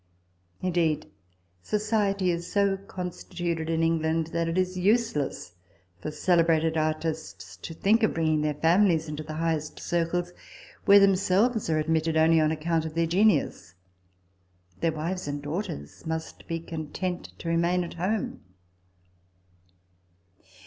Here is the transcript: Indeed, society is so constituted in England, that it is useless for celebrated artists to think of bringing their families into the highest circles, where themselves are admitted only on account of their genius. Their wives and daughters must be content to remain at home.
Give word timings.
Indeed, 0.61 1.11
society 1.61 2.31
is 2.31 2.51
so 2.51 2.75
constituted 2.75 3.69
in 3.69 3.83
England, 3.83 4.31
that 4.33 4.47
it 4.47 4.57
is 4.57 4.75
useless 4.75 5.53
for 5.99 6.09
celebrated 6.09 6.75
artists 6.75 7.55
to 7.57 7.75
think 7.75 8.01
of 8.01 8.11
bringing 8.15 8.41
their 8.41 8.55
families 8.55 9.07
into 9.07 9.21
the 9.21 9.35
highest 9.35 9.79
circles, 9.79 10.33
where 10.85 10.99
themselves 10.99 11.69
are 11.69 11.77
admitted 11.77 12.17
only 12.17 12.41
on 12.41 12.49
account 12.49 12.83
of 12.83 12.95
their 12.95 13.05
genius. 13.05 13.75
Their 14.79 14.93
wives 14.93 15.27
and 15.27 15.39
daughters 15.39 16.03
must 16.07 16.47
be 16.47 16.59
content 16.59 17.33
to 17.37 17.47
remain 17.49 17.83
at 17.83 17.93
home. 17.93 18.41